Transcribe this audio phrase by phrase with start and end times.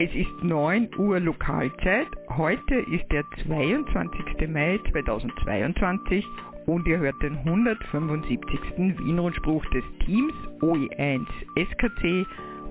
[0.00, 2.06] Es ist 9 Uhr Lokalzeit.
[2.28, 4.48] Heute ist der 22.
[4.48, 6.24] Mai 2022
[6.66, 8.60] und ihr hört den 175.
[8.76, 11.26] Wien-Rundspruch des Teams OE1
[11.56, 12.24] SKC,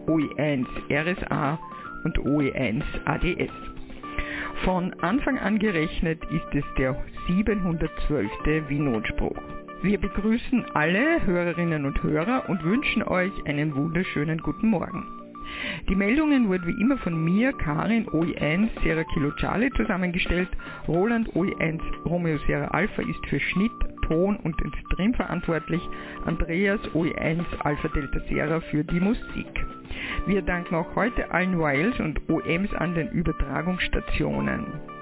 [0.08, 1.60] OE1 RSA
[2.06, 3.52] und OE1 ADS.
[4.64, 6.96] Von Anfang an gerechnet ist es der
[7.28, 8.32] 712.
[8.70, 9.36] Wien-Rundspruch.
[9.82, 15.17] Wir begrüßen alle Hörerinnen und Hörer und wünschen euch einen wunderschönen guten Morgen.
[15.90, 20.50] Die Meldungen wurden wie immer von mir, Karin OE1 Sierra Kilo Charlie zusammengestellt.
[20.88, 23.72] Roland OE1 Romeo Sierra Alpha ist für Schnitt,
[24.08, 25.82] Ton und den Stream verantwortlich.
[26.26, 29.66] Andreas OE1 Alpha Delta Sierra für die Musik.
[30.26, 34.97] Wir danken auch heute allen Wiles und OMs an den Übertragungsstationen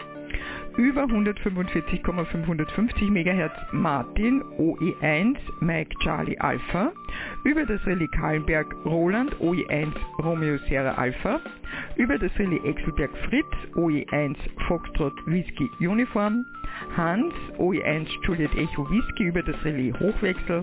[0.78, 6.92] über 145,550 MHz Martin OE1 Mike Charlie Alpha,
[7.44, 11.40] über das Relais Kahlenberg Roland OE1 Romeo Sierra Alpha,
[11.96, 14.36] über das Relais Exelberg Fritz OE1
[14.68, 16.46] Foxtrot Whisky Uniform,
[16.98, 20.62] Hans OE1 Juliet Echo Whisky über das Relais Hochwechsel,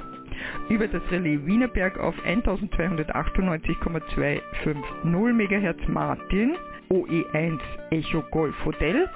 [0.68, 6.56] über das Relais Wienerberg auf 1298,250 MHz Martin
[6.90, 7.58] OE1
[7.90, 9.08] Echo Golf Hotel,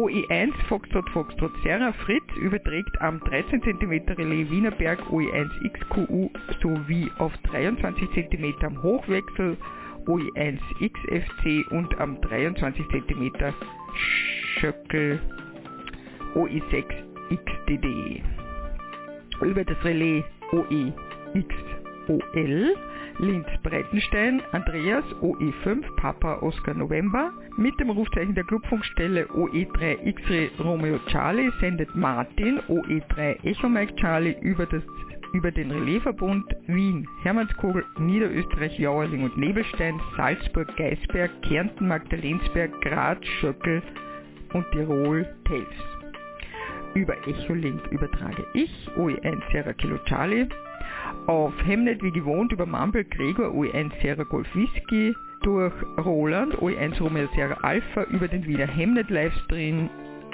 [0.00, 6.30] OE1 Foxtrot Foxtrot Serra Fritz überträgt am 13 cm Relais Wienerberg OE1 XQU
[6.62, 9.58] sowie auf 23 cm am Hochwechsel
[10.06, 13.30] OE1 XFC und am 23 cm
[14.58, 15.20] Schöckel
[16.34, 16.84] OE6
[17.28, 18.22] XDD.
[19.42, 20.94] Über das Relais OE
[21.34, 22.74] XOL
[23.20, 27.30] Linz Breitenstein, Andreas OE5 Papa Oscar November.
[27.58, 34.36] Mit dem Rufzeichen der Clubfunkstelle OE3 X-Ray Romeo Charlie sendet Martin OE3 Echo Mike Charlie
[34.40, 34.82] über, das,
[35.34, 43.82] über den Relaisverbund Wien, Hermannskogel, Niederösterreich, Jauerling und Nebelstein, Salzburg, Geisberg, Kärnten, Magdalensberg, Graz, Schöckel
[44.54, 45.66] und Tirol, Tels.
[46.94, 50.48] Über Echolink übertrage ich OE1 Sierra Kilo Charlie
[51.30, 55.72] auf Hemnet wie gewohnt über Mumble Gregor OE1 Sierra Golf Whisky, durch
[56.04, 59.88] Roland OE1 Romeo Sierra Alpha über den Wiener Hemnet Livestream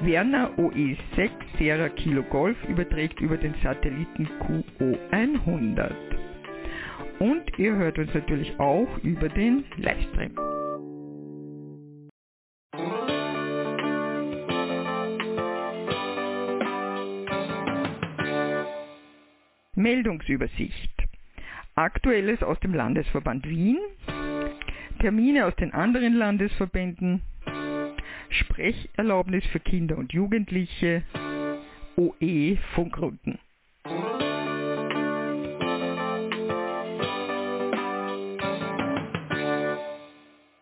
[0.02, 1.30] Werner OE6
[1.60, 4.28] Sierra Kilo Golf überträgt über den Satelliten
[4.80, 5.92] QO100.
[7.20, 10.53] Und ihr hört uns natürlich auch über den Livestream.
[19.84, 20.92] Meldungsübersicht.
[21.76, 23.78] Aktuelles aus dem Landesverband Wien,
[25.00, 27.22] Termine aus den anderen Landesverbänden,
[28.30, 31.04] Sprecherlaubnis für Kinder und Jugendliche,
[31.98, 33.38] OE Funkrunden.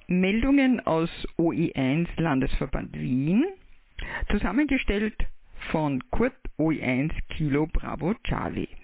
[0.07, 3.45] Meldungen aus OE1 Landesverband Wien,
[4.31, 5.15] zusammengestellt
[5.71, 8.80] von Kurt OE1 Kilo Bravo Charlie.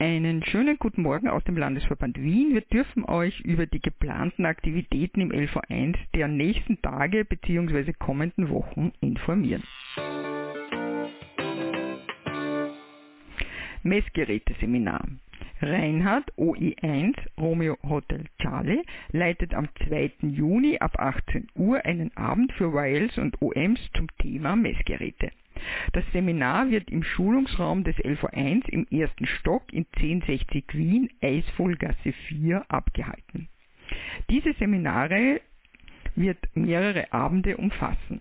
[0.00, 2.54] Einen schönen guten Morgen aus dem Landesverband Wien.
[2.54, 7.92] Wir dürfen euch über die geplanten Aktivitäten im LV1 der nächsten Tage bzw.
[7.94, 9.64] kommenden Wochen informieren.
[13.82, 15.04] Messgeräteseminar.
[15.60, 20.12] Reinhard OE1 Romeo Hotel Charlie leitet am 2.
[20.20, 25.32] Juni ab 18 Uhr einen Abend für Wiles und OMs zum Thema Messgeräte.
[25.92, 32.64] Das Seminar wird im Schulungsraum des LV1 im ersten Stock in 1060 Wien, Eisvollgasse 4
[32.68, 33.48] abgehalten.
[34.30, 35.40] Diese Seminare
[36.14, 38.20] wird mehrere Abende umfassen.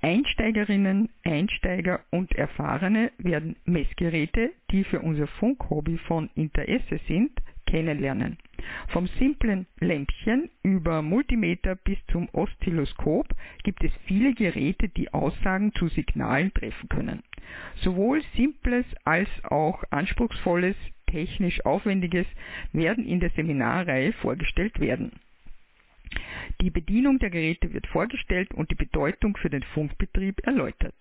[0.00, 7.30] Einsteigerinnen, Einsteiger und Erfahrene werden Messgeräte, die für unser Funkhobby von Interesse sind,
[7.72, 8.36] kennenlernen.
[8.88, 13.26] Vom simplen Lämpchen über Multimeter bis zum Oszilloskop
[13.64, 17.22] gibt es viele Geräte, die Aussagen zu Signalen treffen können.
[17.76, 20.76] Sowohl simples als auch anspruchsvolles,
[21.06, 22.26] technisch aufwendiges
[22.72, 25.12] werden in der Seminarreihe vorgestellt werden.
[26.60, 30.94] Die Bedienung der Geräte wird vorgestellt und die Bedeutung für den Funkbetrieb erläutert.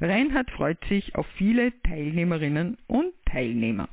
[0.00, 3.88] Reinhard freut sich auf viele Teilnehmerinnen und Teilnehmer.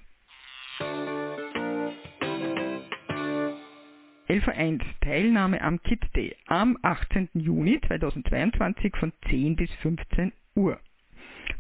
[4.30, 7.30] LV1 Teilnahme am Kit Day am 18.
[7.34, 10.80] Juni 2022 von 10 bis 15 Uhr.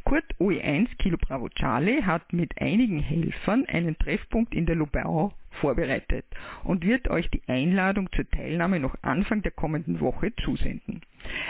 [0.05, 6.25] Kurt OE1 Kilo Bravo Charlie hat mit einigen Helfern einen Treffpunkt in der Lubau vorbereitet
[6.63, 11.01] und wird euch die Einladung zur Teilnahme noch Anfang der kommenden Woche zusenden.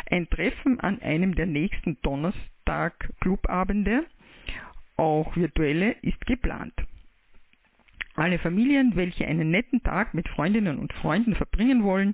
[0.09, 4.06] Ein Treffen an einem der nächsten Donnerstag Clubabende
[4.98, 6.74] auch virtuelle, ist geplant.
[8.15, 12.13] Alle Familien, welche einen netten Tag mit Freundinnen und Freunden verbringen wollen,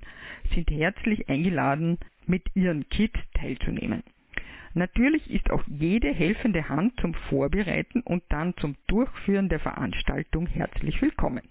[0.54, 4.04] sind herzlich eingeladen, mit ihren Kids teilzunehmen.
[4.74, 11.02] Natürlich ist auch jede helfende Hand zum Vorbereiten und dann zum Durchführen der Veranstaltung herzlich
[11.02, 11.42] willkommen.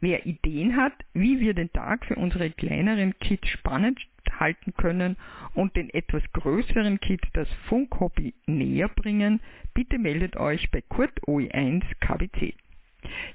[0.00, 3.98] Wer Ideen hat, wie wir den Tag für unsere kleineren Kids spannend
[4.38, 5.16] halten können
[5.54, 9.40] und den etwas größeren Kids das Funkhobby näher bringen,
[9.72, 12.54] bitte meldet euch bei Kurt OE1 KBC.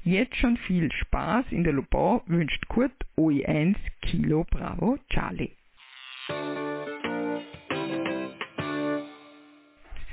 [0.04, 5.52] Jetzt schon viel Spaß in der Lobau wünscht Kurt OE1 Kilo Bravo Charlie.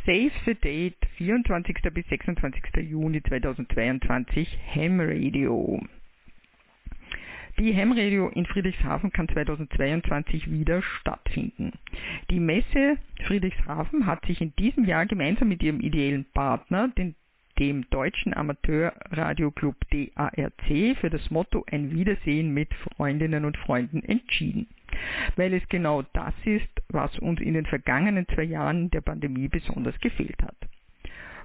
[0.05, 1.79] Save the Date 24.
[1.93, 2.63] bis 26.
[2.89, 5.81] Juni 2022 Ham Radio.
[7.59, 11.73] Die Ham Radio in Friedrichshafen kann 2022 wieder stattfinden.
[12.31, 17.15] Die Messe Friedrichshafen hat sich in diesem Jahr gemeinsam mit ihrem ideellen Partner, den
[17.59, 24.67] dem deutschen Amateurradioclub DARC für das Motto Ein Wiedersehen mit Freundinnen und Freunden entschieden,
[25.37, 29.99] weil es genau das ist, was uns in den vergangenen zwei Jahren der Pandemie besonders
[30.01, 30.57] gefehlt hat.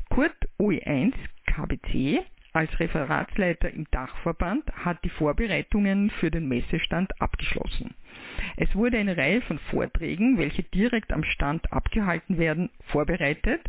[0.09, 1.13] Kurt OE1
[1.45, 2.19] KBC
[2.53, 7.95] als Referatsleiter im Dachverband hat die Vorbereitungen für den Messestand abgeschlossen.
[8.57, 13.61] Es wurde eine Reihe von Vorträgen, welche direkt am Stand abgehalten werden, vorbereitet,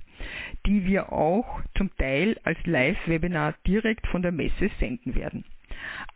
[0.66, 5.44] die wir auch zum Teil als Live-Webinar direkt von der Messe senden werden.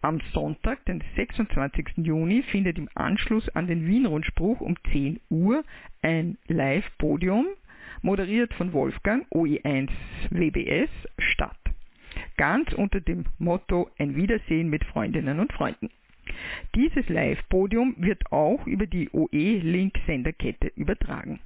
[0.01, 1.99] Am Sonntag, den 26.
[1.99, 5.65] Juni, findet im Anschluss an den Wien-Rundspruch um 10 Uhr
[6.03, 7.47] ein Live-Podium,
[8.03, 9.89] moderiert von Wolfgang OE1
[10.31, 11.66] WBS, statt
[12.37, 15.91] ganz unter dem Motto Ein Wiedersehen mit Freundinnen und Freunden.
[16.75, 21.41] Dieses Live-Podium wird auch über die OE-Link-Senderkette übertragen.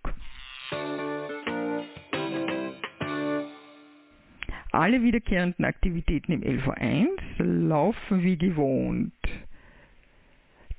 [4.73, 9.13] Alle wiederkehrenden Aktivitäten im LV1 laufen wie gewohnt.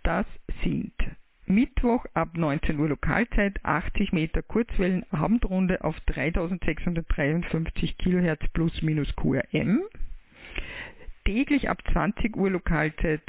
[0.04, 0.26] Das
[0.64, 0.94] sind
[1.46, 9.82] Mittwoch ab 19 Uhr Lokalzeit 80 Meter Kurzwellen Abendrunde auf 3653 kHz plus minus QRM.
[11.24, 13.22] Täglich ab 20 Uhr Lokalzeit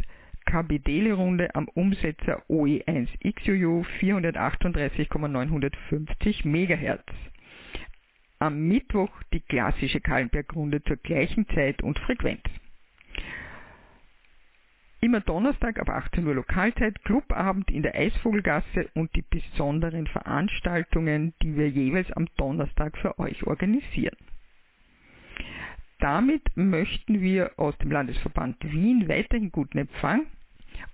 [0.44, 7.04] KBD-Runde am Umsetzer OE1XUU 438,950 MHz.
[8.38, 12.42] Am Mittwoch die klassische Kallenberg-Runde zur gleichen Zeit und Frequenz.
[15.00, 21.56] Immer Donnerstag ab 18 Uhr Lokalzeit, Clubabend in der Eisvogelgasse und die besonderen Veranstaltungen, die
[21.56, 24.16] wir jeweils am Donnerstag für euch organisieren.
[26.02, 30.26] Damit möchten wir aus dem Landesverband Wien weiterhin guten Empfang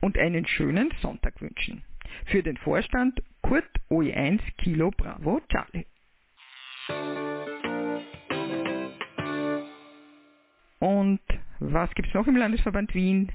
[0.03, 1.83] und einen schönen Sonntag wünschen.
[2.27, 5.87] Für den Vorstand Kurt OE1 Kilo Bravo Charlie.
[10.79, 11.21] Und
[11.59, 13.33] was gibt es noch im Landesverband Wien?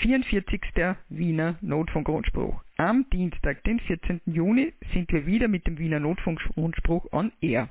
[0.00, 0.62] 44.
[1.10, 2.64] Wiener Notfunkgrundspruch.
[2.80, 4.20] Am Dienstag, den 14.
[4.26, 7.68] Juni, sind wir wieder mit dem Wiener Notfunkgrundspruch on air.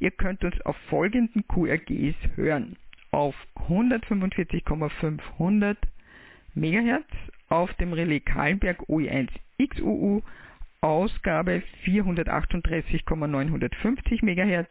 [0.00, 2.78] Ihr könnt uns auf folgenden QRGs hören.
[3.10, 5.76] Auf 145,500
[6.54, 7.04] MHz,
[7.50, 9.28] auf dem Relais Kahlenberg OE1
[9.62, 10.22] XUU
[10.80, 14.70] Ausgabe 438,950 MHz,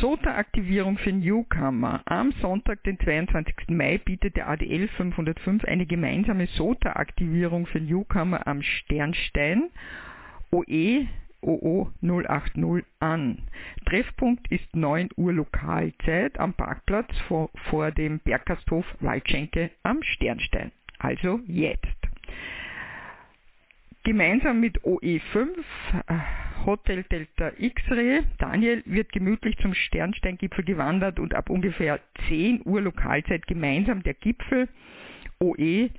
[0.00, 2.00] SOTA-Aktivierung für Newcomer.
[2.06, 3.68] Am Sonntag, den 22.
[3.68, 9.64] Mai, bietet der ADL 505 eine gemeinsame SOTA-Aktivierung für Newcomer am Sternstein
[10.50, 11.06] OE
[11.42, 13.42] OO 080 an.
[13.84, 20.72] Treffpunkt ist 9 Uhr Lokalzeit am Parkplatz vor, vor dem Bergkasthof Waldschenke am Sternstein.
[20.98, 21.99] Also jetzt.
[24.10, 25.50] Gemeinsam mit OE5
[26.08, 26.14] äh,
[26.66, 33.46] Hotel Delta X-Ray Daniel wird gemütlich zum Sternsteingipfel gewandert und ab ungefähr 10 Uhr Lokalzeit
[33.46, 34.68] gemeinsam der Gipfel
[35.38, 35.90] OE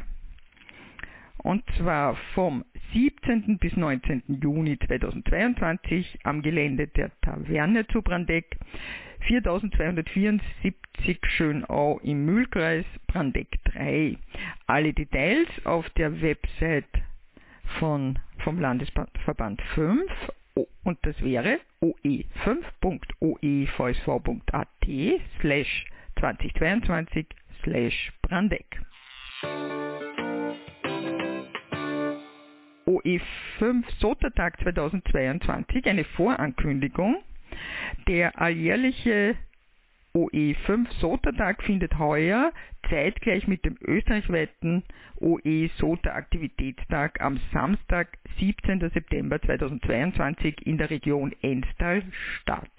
[1.39, 3.59] Und zwar vom 17.
[3.59, 4.23] bis 19.
[4.43, 8.59] Juni 2022 am Gelände der Taverne zu Brandeck.
[9.29, 14.17] 4274 Schönau im Mühlkreis, Brandeck 3.
[14.67, 16.89] Alle Details auf der Website
[17.79, 20.03] von, vom Landesverband 5
[20.83, 24.69] und das wäre oe5.oevsv.at
[25.41, 25.87] slash
[26.19, 27.27] 2022
[27.63, 28.81] slash Brandeck.
[32.87, 37.23] OE5 Sotertag 2022, eine Vorankündigung.
[38.09, 39.37] Der alljährliche
[40.15, 42.53] OE5 SOTA-Tag findet heuer
[42.89, 44.83] zeitgleich mit dem österreichweiten
[45.21, 48.91] OE SOTA Aktivitätstag am Samstag, 17.
[48.91, 52.03] September 2022 in der Region Enstal
[52.41, 52.71] statt.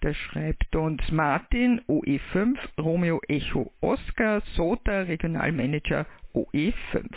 [0.00, 7.08] Da schreibt uns Martin, OE5, Romeo Echo Oscar, SOTA Regionalmanager OE5.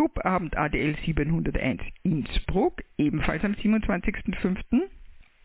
[0.00, 4.80] Clubabend ADL 701 Innsbruck, ebenfalls am 27.05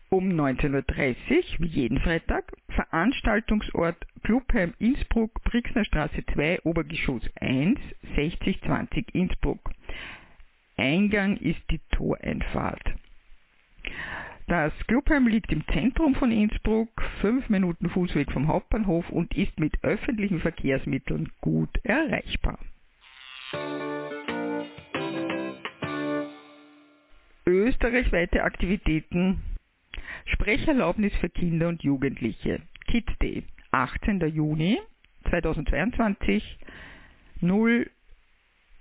[0.08, 7.78] um 19.30 Uhr, wie jeden Freitag, Veranstaltungsort Clubheim Innsbruck, Brixner Straße 2, Obergeschoss 1,
[8.14, 9.60] 6020 Innsbruck.
[10.78, 12.94] Eingang ist die Toreinfahrt.
[14.46, 16.88] Das Clubheim liegt im Zentrum von Innsbruck,
[17.20, 22.58] fünf Minuten Fußweg vom Hauptbahnhof und ist mit öffentlichen Verkehrsmitteln gut erreichbar.
[27.66, 29.42] Österreichweite Aktivitäten
[30.26, 32.62] Sprecherlaubnis für Kinder und Jugendliche.
[32.86, 33.42] Kids Day,
[33.72, 34.20] 18.
[34.28, 34.78] Juni
[35.28, 36.58] 2022,
[37.40, 37.90] 0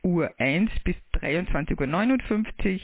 [0.04, 2.80] Uhr 1 bis 23.59 Uhr.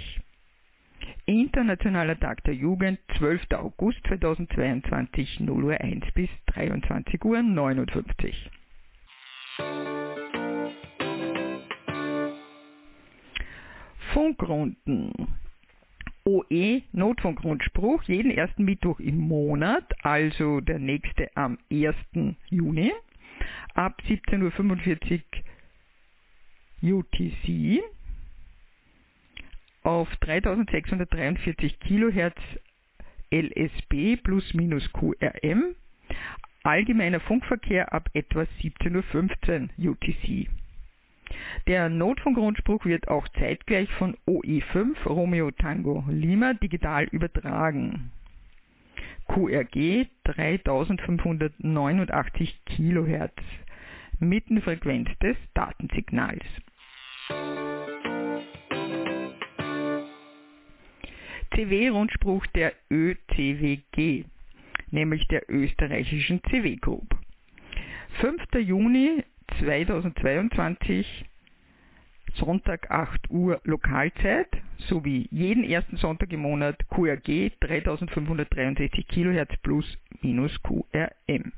[1.28, 3.52] Internationaler Tag der Jugend, 12.
[3.52, 8.50] August 2022, 0 Uhr 1 bis 23 Uhr 59.
[14.14, 15.14] Funkrunden.
[16.26, 21.96] OE Notfunkrundspruch jeden ersten Mittwoch im Monat, also der nächste am 1.
[22.50, 22.92] Juni
[23.74, 25.22] ab 17.45
[26.84, 27.84] Uhr UTC
[29.84, 32.40] auf 3643 Kilohertz
[33.32, 35.76] LSB plus minus QRM,
[36.64, 40.50] allgemeiner Funkverkehr ab etwa 17.15 Uhr UTC.
[41.68, 48.12] Der Notfunkrundspruch wird auch zeitgleich von OE5 Romeo Tango Lima digital übertragen.
[49.28, 53.32] QRG 3589 kHz
[54.20, 56.44] Mittenfrequenz des Datensignals.
[61.56, 64.26] CW-Rundspruch der ÖCWG,
[64.90, 67.16] nämlich der österreichischen CW Group.
[68.20, 68.42] 5.
[68.60, 69.24] Juni
[69.60, 71.26] 2022
[72.36, 80.52] Sonntag 8 Uhr Lokalzeit sowie jeden ersten Sonntag im Monat QRG 3563 kHz plus minus
[80.64, 81.52] QRM.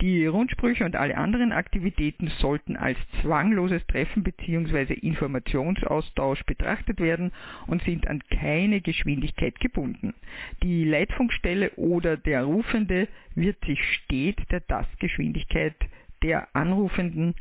[0.00, 4.94] Die Rundsprüche und alle anderen Aktivitäten sollten als zwangloses Treffen bzw.
[4.94, 7.32] Informationsaustausch betrachtet werden
[7.66, 10.14] und sind an keine Geschwindigkeit gebunden.
[10.62, 15.76] Die Leitfunkstelle oder der Rufende wird sich stets der Tastgeschwindigkeit
[16.22, 17.34] der anrufenden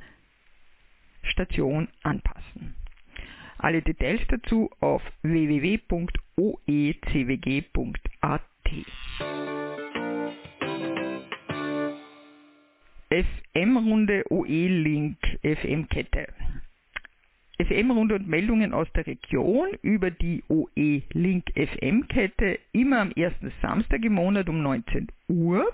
[1.24, 2.76] Station anpassen.
[3.58, 6.14] Alle Details dazu auf www.oecwg.at.
[13.10, 16.28] FM-Runde OE-Link FM-Kette.
[17.60, 24.14] FM-Runde und Meldungen aus der Region über die OE-Link FM-Kette immer am ersten Samstag im
[24.14, 25.72] Monat um 19 Uhr.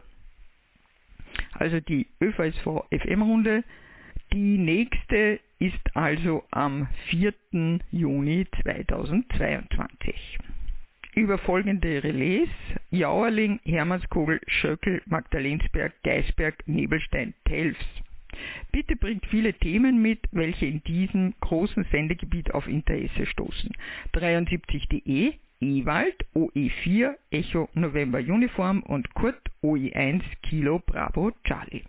[1.54, 3.64] Also die ÖVSV FM-Runde
[4.34, 7.34] die nächste ist also am 4.
[7.92, 10.40] Juni 2022.
[11.16, 12.48] Über folgende Relais
[12.92, 17.86] Jauerling, Hermannskogel, Schöckel, Magdalensberg, Geisberg, Nebelstein, Telfs.
[18.72, 23.72] Bitte bringt viele Themen mit, welche in diesem großen Sendegebiet auf Interesse stoßen.
[24.14, 31.84] 73.de, Ewald, OE4, Echo November Uniform und Kurt, OE1, Kilo Bravo Charlie.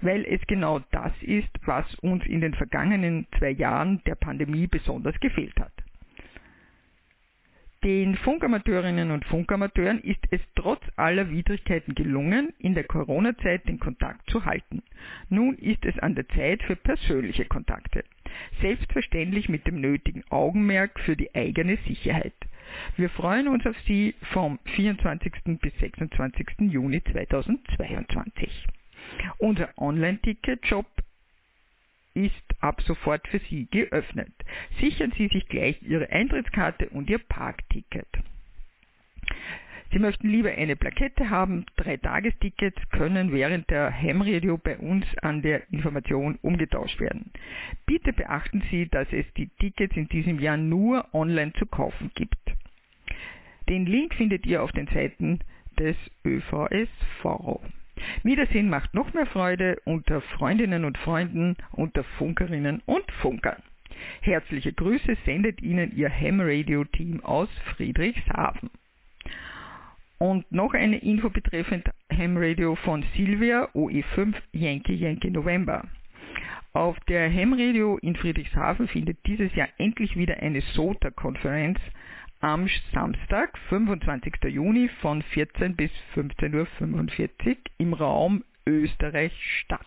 [0.00, 5.18] Weil es genau das ist, was uns in den vergangenen zwei Jahren der Pandemie besonders
[5.20, 5.72] gefehlt hat.
[7.86, 14.28] Den Funkamateurinnen und Funkamateuren ist es trotz aller Widrigkeiten gelungen, in der Corona-Zeit den Kontakt
[14.28, 14.82] zu halten.
[15.28, 18.04] Nun ist es an der Zeit für persönliche Kontakte.
[18.60, 22.34] Selbstverständlich mit dem nötigen Augenmerk für die eigene Sicherheit.
[22.96, 25.32] Wir freuen uns auf Sie vom 24.
[25.60, 26.62] bis 26.
[26.62, 28.66] Juni 2022.
[29.38, 30.86] Unser Online-Ticket-Shop
[32.16, 34.32] ist ab sofort für Sie geöffnet.
[34.80, 38.08] Sichern Sie sich gleich Ihre Eintrittskarte und Ihr Parkticket.
[39.92, 45.42] Sie möchten lieber eine Plakette haben, drei Tagestickets können während der Ham-Radio bei uns an
[45.42, 47.30] der Information umgetauscht werden.
[47.86, 52.36] Bitte beachten Sie, dass es die Tickets in diesem Jahr nur online zu kaufen gibt.
[53.68, 55.40] Den Link findet ihr auf den Seiten
[55.78, 57.60] des ÖVSV.
[58.22, 63.62] Wiedersehen macht noch mehr Freude unter Freundinnen und Freunden, unter Funkerinnen und Funkern.
[64.20, 68.70] Herzliche Grüße sendet Ihnen Ihr Ham Radio Team aus Friedrichshafen.
[70.18, 75.84] Und noch eine Info betreffend Ham Radio von Silvia OE5 Yankee Yankee November.
[76.72, 81.78] Auf der Ham Radio in Friedrichshafen findet dieses Jahr endlich wieder eine SOTA-Konferenz
[82.40, 84.34] am Samstag, 25.
[84.48, 86.66] Juni von 14 bis 15.45 Uhr
[87.78, 89.86] im Raum Österreich statt.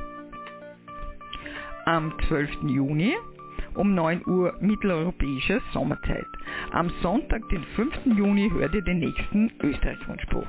[1.85, 2.49] am 12.
[2.67, 3.15] Juni
[3.75, 6.25] um 9 Uhr mitteleuropäischer Sommerzeit.
[6.71, 7.93] Am Sonntag, den 5.
[8.17, 10.47] Juni, hört ihr den nächsten Österreich-Rundspruch.